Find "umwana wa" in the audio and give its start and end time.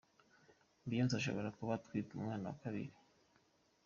2.13-2.57